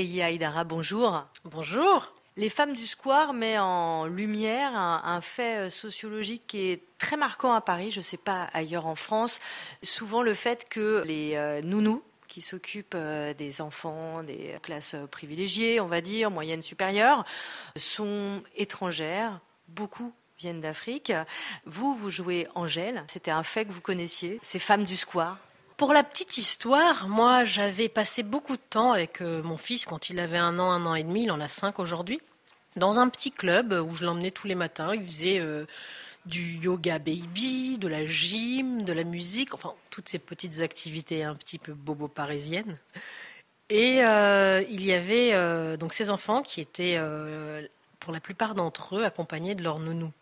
Eya 0.00 0.64
bonjour. 0.64 1.26
Bonjour. 1.44 2.10
Les 2.36 2.48
femmes 2.48 2.74
du 2.74 2.86
square 2.86 3.34
met 3.34 3.58
en 3.58 4.06
lumière 4.06 4.74
un, 4.74 5.20
fait 5.20 5.66
euh, 5.66 5.70
sociologique 5.70 6.44
qui 6.46 6.70
est 6.70 6.82
très 6.96 7.18
marquant 7.18 7.52
à 7.52 7.60
Paris, 7.60 7.90
je 7.90 7.98
ne 7.98 8.02
sais 8.04 8.16
pas 8.16 8.44
ailleurs 8.54 8.86
en 8.86 8.94
France. 8.94 9.40
Souvent 9.82 10.22
le 10.22 10.32
fait 10.32 10.66
que 10.70 11.04
les 11.06 11.34
euh, 11.34 11.60
nounous 11.60 12.02
qui 12.28 12.40
s'occupent 12.40 12.94
euh, 12.94 13.34
des 13.34 13.60
enfants 13.60 14.22
des 14.22 14.56
classes 14.62 14.96
privilégiées, 15.10 15.80
on 15.80 15.86
va 15.86 16.00
dire, 16.00 16.30
moyennes 16.30 16.62
supérieures, 16.62 17.26
sont 17.76 18.42
étrangères. 18.56 19.38
Beaucoup 19.68 20.14
viennent 20.38 20.62
d'Afrique. 20.62 21.12
Vous, 21.66 21.94
vous 21.94 22.08
jouez 22.08 22.48
Angèle. 22.54 23.04
C'était 23.06 23.32
un 23.32 23.42
fait 23.42 23.66
que 23.66 23.72
vous 23.72 23.82
connaissiez, 23.82 24.38
ces 24.40 24.60
femmes 24.60 24.84
du 24.84 24.96
square? 24.96 25.36
Pour 25.80 25.94
la 25.94 26.04
petite 26.04 26.36
histoire, 26.36 27.08
moi 27.08 27.46
j'avais 27.46 27.88
passé 27.88 28.22
beaucoup 28.22 28.58
de 28.58 28.62
temps 28.68 28.92
avec 28.92 29.22
euh, 29.22 29.42
mon 29.42 29.56
fils 29.56 29.86
quand 29.86 30.10
il 30.10 30.20
avait 30.20 30.36
un 30.36 30.58
an, 30.58 30.70
un 30.70 30.84
an 30.84 30.94
et 30.94 31.02
demi, 31.02 31.22
il 31.22 31.32
en 31.32 31.40
a 31.40 31.48
cinq 31.48 31.78
aujourd'hui, 31.78 32.20
dans 32.76 32.98
un 32.98 33.08
petit 33.08 33.30
club 33.32 33.72
où 33.72 33.94
je 33.94 34.04
l'emmenais 34.04 34.30
tous 34.30 34.46
les 34.46 34.54
matins. 34.54 34.94
Il 34.94 35.06
faisait 35.06 35.40
euh, 35.40 35.64
du 36.26 36.58
yoga 36.58 36.98
baby, 36.98 37.78
de 37.78 37.88
la 37.88 38.04
gym, 38.04 38.82
de 38.82 38.92
la 38.92 39.04
musique, 39.04 39.54
enfin 39.54 39.72
toutes 39.88 40.10
ces 40.10 40.18
petites 40.18 40.60
activités 40.60 41.24
un 41.24 41.34
petit 41.34 41.58
peu 41.58 41.72
bobo 41.72 42.08
parisiennes. 42.08 42.76
Et 43.70 44.04
euh, 44.04 44.62
il 44.68 44.84
y 44.84 44.92
avait 44.92 45.32
donc 45.78 45.94
ces 45.94 46.10
enfants 46.10 46.42
qui 46.42 46.60
étaient 46.60 47.00
pour 48.00 48.12
la 48.12 48.20
plupart 48.20 48.54
d'entre 48.54 48.98
eux 48.98 49.04
accompagnés 49.06 49.54
de 49.54 49.62
leur 49.62 49.78
nounou. 49.78 50.12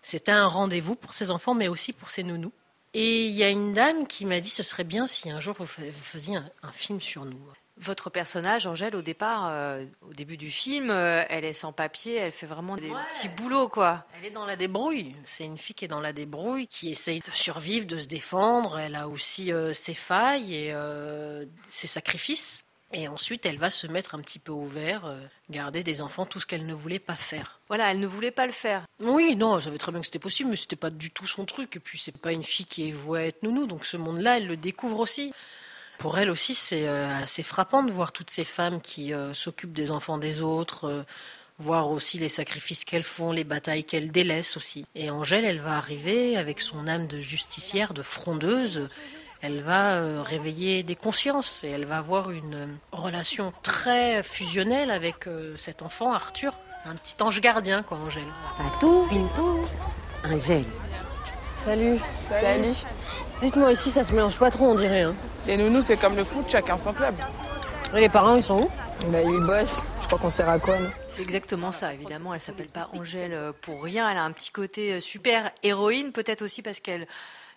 C'était 0.00 0.30
un 0.30 0.46
rendez-vous 0.46 0.94
pour 0.94 1.12
ces 1.12 1.32
enfants, 1.32 1.54
mais 1.54 1.66
aussi 1.66 1.92
pour 1.92 2.08
ces 2.08 2.22
nounous. 2.22 2.52
Et 2.92 3.26
il 3.26 3.32
y 3.32 3.44
a 3.44 3.48
une 3.48 3.72
dame 3.72 4.06
qui 4.06 4.26
m'a 4.26 4.40
dit 4.40 4.50
ce 4.50 4.62
serait 4.62 4.84
bien 4.84 5.06
si 5.06 5.30
un 5.30 5.40
jour 5.40 5.54
vous 5.58 5.66
faisiez 5.66 6.36
un, 6.36 6.72
film 6.72 7.00
sur 7.00 7.24
nous. 7.24 7.38
Votre 7.76 8.10
personnage, 8.10 8.66
Angèle, 8.66 8.94
au 8.94 9.00
départ, 9.00 9.48
euh, 9.48 9.86
au 10.02 10.12
début 10.12 10.36
du 10.36 10.50
film, 10.50 10.90
euh, 10.90 11.24
elle 11.30 11.46
est 11.46 11.54
sans 11.54 11.72
papier, 11.72 12.16
elle 12.16 12.32
fait 12.32 12.46
vraiment 12.46 12.76
des 12.76 12.90
petits 13.08 13.28
boulots, 13.28 13.68
quoi. 13.70 14.04
Elle 14.18 14.26
est 14.26 14.30
dans 14.30 14.44
la 14.44 14.56
débrouille. 14.56 15.16
C'est 15.24 15.44
une 15.44 15.56
fille 15.56 15.74
qui 15.74 15.86
est 15.86 15.88
dans 15.88 16.00
la 16.00 16.12
débrouille, 16.12 16.66
qui 16.66 16.90
essaye 16.90 17.20
de 17.20 17.30
survivre, 17.32 17.86
de 17.86 17.96
se 17.96 18.06
défendre. 18.06 18.78
Elle 18.78 18.96
a 18.96 19.08
aussi 19.08 19.50
euh, 19.50 19.72
ses 19.72 19.94
failles 19.94 20.54
et 20.54 20.74
ses 21.68 21.86
sacrifices. 21.86 22.64
Et 22.92 23.06
ensuite, 23.06 23.46
elle 23.46 23.58
va 23.58 23.70
se 23.70 23.86
mettre 23.86 24.16
un 24.16 24.20
petit 24.20 24.40
peu 24.40 24.50
au 24.50 24.66
vert, 24.66 25.06
euh, 25.06 25.20
garder 25.48 25.84
des 25.84 26.02
enfants, 26.02 26.26
tout 26.26 26.40
ce 26.40 26.46
qu'elle 26.46 26.66
ne 26.66 26.74
voulait 26.74 26.98
pas 26.98 27.14
faire. 27.14 27.60
Voilà, 27.68 27.92
elle 27.92 28.00
ne 28.00 28.06
voulait 28.06 28.32
pas 28.32 28.46
le 28.46 28.52
faire. 28.52 28.84
Oui, 28.98 29.36
non, 29.36 29.56
elle 29.56 29.62
savait 29.62 29.78
très 29.78 29.92
bien 29.92 30.00
que 30.00 30.06
c'était 30.06 30.18
possible, 30.18 30.50
mais 30.50 30.56
c'était 30.56 30.74
pas 30.74 30.90
du 30.90 31.12
tout 31.12 31.26
son 31.26 31.44
truc. 31.44 31.76
Et 31.76 31.80
puis, 31.80 31.98
c'est 31.98 32.16
pas 32.16 32.32
une 32.32 32.42
fille 32.42 32.66
qui 32.66 32.88
est 32.88 32.92
vouée 32.92 33.20
à 33.20 33.26
être 33.26 33.44
nounou, 33.44 33.66
donc 33.66 33.84
ce 33.84 33.96
monde-là, 33.96 34.38
elle 34.38 34.48
le 34.48 34.56
découvre 34.56 34.98
aussi. 34.98 35.32
Pour 35.98 36.18
elle 36.18 36.30
aussi, 36.30 36.54
c'est 36.54 36.88
euh, 36.88 37.22
assez 37.22 37.44
frappant 37.44 37.84
de 37.84 37.92
voir 37.92 38.10
toutes 38.10 38.30
ces 38.30 38.44
femmes 38.44 38.80
qui 38.80 39.14
euh, 39.14 39.34
s'occupent 39.34 39.72
des 39.72 39.92
enfants 39.92 40.18
des 40.18 40.42
autres, 40.42 41.04
voir 41.58 41.90
aussi 41.90 42.18
les 42.18 42.30
sacrifices 42.30 42.84
qu'elles 42.84 43.04
font, 43.04 43.30
les 43.30 43.44
batailles 43.44 43.84
qu'elles 43.84 44.10
délaissent 44.10 44.56
aussi. 44.56 44.84
Et 44.96 45.10
Angèle, 45.10 45.44
elle 45.44 45.60
va 45.60 45.76
arriver 45.76 46.36
avec 46.36 46.60
son 46.60 46.88
âme 46.88 47.06
de 47.06 47.20
justicière, 47.20 47.94
de 47.94 48.02
frondeuse 48.02 48.88
elle 49.42 49.62
va 49.62 49.94
euh, 49.94 50.22
réveiller 50.22 50.82
des 50.82 50.94
consciences 50.94 51.64
et 51.64 51.70
elle 51.70 51.86
va 51.86 51.98
avoir 51.98 52.30
une 52.30 52.54
euh, 52.54 52.66
relation 52.92 53.52
très 53.62 54.22
fusionnelle 54.22 54.90
avec 54.90 55.26
euh, 55.26 55.56
cet 55.56 55.82
enfant, 55.82 56.12
Arthur. 56.12 56.52
Un 56.84 56.94
petit 56.94 57.14
ange 57.22 57.40
gardien, 57.40 57.82
quoi, 57.82 57.98
Angèle. 57.98 58.26
Patou, 58.58 59.06
Pintou, 59.08 59.60
Angèle. 60.24 60.64
Salut. 61.56 61.98
Salut. 62.28 62.74
Dites-moi, 63.42 63.72
ici, 63.72 63.90
ça 63.90 64.04
se 64.04 64.12
mélange 64.12 64.38
pas 64.38 64.50
trop, 64.50 64.66
on 64.66 64.74
dirait. 64.74 65.02
Hein. 65.02 65.14
Les 65.46 65.56
nounous, 65.56 65.82
c'est 65.82 65.96
comme 65.96 66.16
le 66.16 66.24
foot, 66.24 66.44
chacun 66.48 66.76
son 66.76 66.92
club. 66.92 67.14
Et 67.94 68.00
les 68.00 68.08
parents, 68.08 68.36
ils 68.36 68.42
sont 68.42 68.62
où? 68.62 68.70
Bah, 69.08 69.22
Ils 69.22 69.40
bossent. 69.40 69.84
Je 70.02 70.06
crois 70.06 70.18
qu'on 70.18 70.30
sert 70.30 70.48
à 70.48 70.58
quoi 70.58 70.76
C'est 71.08 71.22
exactement 71.22 71.70
ça, 71.70 71.94
évidemment. 71.94 72.34
Elle 72.34 72.40
s'appelle 72.40 72.68
pas 72.68 72.88
Angèle 72.98 73.52
pour 73.62 73.82
rien. 73.82 74.10
Elle 74.10 74.18
a 74.18 74.24
un 74.24 74.32
petit 74.32 74.50
côté 74.50 75.00
super 75.00 75.50
héroïne, 75.62 76.12
peut-être 76.12 76.42
aussi 76.42 76.62
parce 76.62 76.80
qu'elle 76.80 77.06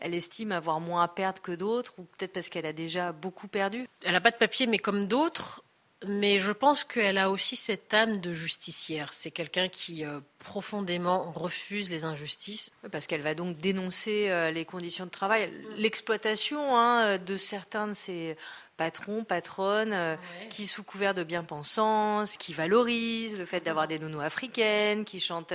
elle 0.00 0.14
estime 0.14 0.52
avoir 0.52 0.80
moins 0.80 1.02
à 1.02 1.08
perdre 1.08 1.40
que 1.40 1.52
d'autres, 1.52 1.94
ou 1.98 2.02
peut-être 2.04 2.32
parce 2.32 2.48
qu'elle 2.48 2.66
a 2.66 2.72
déjà 2.72 3.12
beaucoup 3.12 3.48
perdu. 3.48 3.86
Elle 4.04 4.12
n'a 4.12 4.20
pas 4.20 4.30
de 4.30 4.36
papier, 4.36 4.66
mais 4.66 4.78
comme 4.78 5.06
d'autres, 5.06 5.62
mais 6.06 6.40
je 6.40 6.52
pense 6.52 6.84
qu'elle 6.84 7.16
a 7.16 7.30
aussi 7.30 7.56
cette 7.56 7.94
âme 7.94 8.18
de 8.18 8.32
justicière. 8.34 9.14
C'est 9.14 9.30
quelqu'un 9.30 9.68
qui 9.68 10.04
euh, 10.04 10.20
profondément 10.38 11.32
refuse 11.32 11.88
les 11.88 12.04
injustices. 12.04 12.70
Parce 12.92 13.06
qu'elle 13.06 13.22
va 13.22 13.34
donc 13.34 13.56
dénoncer 13.56 14.28
euh, 14.28 14.50
les 14.50 14.66
conditions 14.66 15.06
de 15.06 15.10
travail, 15.10 15.50
l'exploitation 15.76 16.76
hein, 16.76 17.16
de 17.16 17.36
certains 17.38 17.88
de 17.88 17.94
ses 17.94 18.36
patrons, 18.76 19.24
patronnes, 19.24 19.94
euh, 19.94 20.16
qui 20.50 20.66
sous 20.66 20.84
couvert 20.84 21.14
de 21.14 21.24
bien-pensance, 21.24 22.36
qui 22.36 22.52
valorisent 22.52 23.38
le 23.38 23.46
fait 23.46 23.60
d'avoir 23.60 23.88
des 23.88 23.98
nounous 23.98 24.20
africaines, 24.20 25.06
qui 25.06 25.18
chantent 25.18 25.54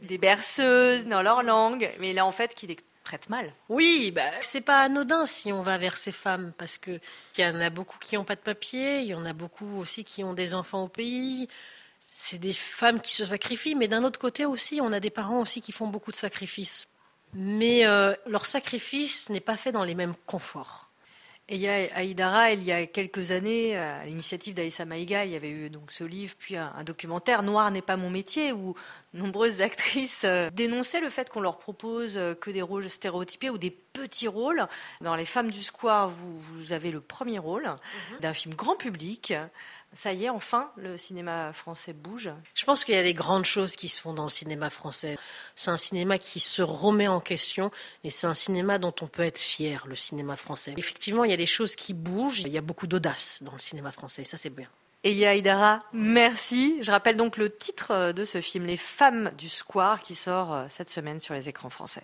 des 0.00 0.18
berceuses 0.18 1.06
dans 1.06 1.20
leur 1.20 1.42
langue, 1.42 1.90
mais 2.00 2.14
là 2.14 2.24
en 2.24 2.32
fait 2.32 2.54
qu'il 2.54 2.70
mal. 3.28 3.52
Oui, 3.68 4.10
bah, 4.10 4.30
c'est 4.40 4.60
pas 4.60 4.82
anodin 4.82 5.26
si 5.26 5.52
on 5.52 5.62
va 5.62 5.78
vers 5.78 5.96
ces 5.96 6.12
femmes, 6.12 6.52
parce 6.58 6.78
qu'il 6.78 7.00
y 7.38 7.44
en 7.44 7.60
a 7.60 7.70
beaucoup 7.70 7.98
qui 7.98 8.16
n'ont 8.16 8.24
pas 8.24 8.36
de 8.36 8.40
papier, 8.40 9.00
il 9.00 9.06
y 9.06 9.14
en 9.14 9.24
a 9.24 9.32
beaucoup 9.32 9.78
aussi 9.78 10.04
qui 10.04 10.24
ont 10.24 10.34
des 10.34 10.54
enfants 10.54 10.84
au 10.84 10.88
pays. 10.88 11.48
C'est 12.00 12.38
des 12.38 12.52
femmes 12.52 13.00
qui 13.00 13.14
se 13.14 13.24
sacrifient, 13.24 13.74
mais 13.74 13.88
d'un 13.88 14.04
autre 14.04 14.18
côté 14.18 14.46
aussi, 14.46 14.80
on 14.80 14.92
a 14.92 15.00
des 15.00 15.10
parents 15.10 15.40
aussi 15.40 15.60
qui 15.60 15.72
font 15.72 15.88
beaucoup 15.88 16.12
de 16.12 16.16
sacrifices. 16.16 16.88
Mais 17.34 17.86
euh, 17.86 18.14
leur 18.26 18.46
sacrifice 18.46 19.28
n'est 19.30 19.40
pas 19.40 19.56
fait 19.56 19.72
dans 19.72 19.84
les 19.84 19.94
mêmes 19.94 20.14
conforts. 20.26 20.87
Et 21.50 21.54
il 21.54 21.62
y 21.62 21.68
a 21.68 21.88
Aïdara, 21.94 22.52
il 22.52 22.62
y 22.62 22.72
a 22.72 22.86
quelques 22.86 23.30
années, 23.30 23.74
à 23.74 24.04
l'initiative 24.04 24.52
d'Aïssa 24.52 24.84
Maïga, 24.84 25.24
il 25.24 25.32
y 25.32 25.36
avait 25.36 25.48
eu 25.48 25.70
donc 25.70 25.90
ce 25.90 26.04
livre, 26.04 26.34
puis 26.38 26.56
un, 26.56 26.84
documentaire 26.84 27.42
Noir 27.42 27.70
n'est 27.70 27.80
pas 27.80 27.96
mon 27.96 28.10
métier, 28.10 28.52
où 28.52 28.74
nombreuses 29.14 29.62
actrices 29.62 30.24
euh, 30.24 30.50
dénonçaient 30.50 31.00
le 31.00 31.08
fait 31.08 31.30
qu'on 31.30 31.40
leur 31.40 31.58
propose 31.58 32.18
euh, 32.18 32.34
que 32.34 32.50
des 32.50 32.60
rôles 32.60 32.90
stéréotypés 32.90 33.48
ou 33.48 33.56
des 33.56 33.70
petits 33.70 34.28
rôles. 34.28 34.66
Dans 35.00 35.14
Les 35.14 35.24
Femmes 35.24 35.50
du 35.50 35.62
Square, 35.62 36.08
vous, 36.08 36.38
vous 36.38 36.72
avez 36.74 36.90
le 36.90 37.00
premier 37.00 37.38
rôle 37.38 37.64
mhm. 37.64 38.18
d'un 38.20 38.34
film 38.34 38.54
grand 38.54 38.76
public 38.76 39.32
ça 39.92 40.12
y 40.12 40.26
est, 40.26 40.28
enfin, 40.28 40.70
le 40.76 40.96
cinéma 40.98 41.52
français 41.52 41.92
bouge. 41.92 42.30
Je 42.54 42.64
pense 42.64 42.84
qu'il 42.84 42.94
y 42.94 42.98
a 42.98 43.02
des 43.02 43.14
grandes 43.14 43.44
choses 43.44 43.74
qui 43.74 43.88
se 43.88 44.00
font 44.00 44.12
dans 44.12 44.24
le 44.24 44.30
cinéma 44.30 44.70
français. 44.70 45.18
C'est 45.56 45.70
un 45.70 45.76
cinéma 45.76 46.18
qui 46.18 46.40
se 46.40 46.62
remet 46.62 47.08
en 47.08 47.20
question 47.20 47.70
et 48.04 48.10
c'est 48.10 48.26
un 48.26 48.34
cinéma 48.34 48.78
dont 48.78 48.94
on 49.00 49.06
peut 49.06 49.22
être 49.22 49.38
fier, 49.38 49.86
le 49.86 49.96
cinéma 49.96 50.36
français. 50.36 50.74
Effectivement, 50.76 51.24
il 51.24 51.30
y 51.30 51.34
a 51.34 51.38
des 51.38 51.46
choses 51.46 51.74
qui 51.74 51.94
bougent. 51.94 52.40
Il 52.40 52.52
y 52.52 52.58
a 52.58 52.62
beaucoup 52.62 52.86
d'audace 52.86 53.42
dans 53.42 53.52
le 53.52 53.58
cinéma 53.58 53.90
français. 53.90 54.24
Ça, 54.24 54.36
c'est 54.36 54.50
bien. 54.50 54.68
Et 55.04 55.12
Yaïdara, 55.12 55.82
merci. 55.92 56.78
Je 56.82 56.90
rappelle 56.90 57.16
donc 57.16 57.36
le 57.36 57.54
titre 57.54 58.12
de 58.12 58.24
ce 58.24 58.40
film, 58.40 58.66
Les 58.66 58.76
femmes 58.76 59.30
du 59.38 59.48
square, 59.48 60.02
qui 60.02 60.14
sort 60.14 60.52
euh, 60.52 60.66
cette 60.68 60.88
semaine 60.88 61.20
sur 61.20 61.34
les 61.34 61.48
écrans 61.48 61.70
français. 61.70 62.02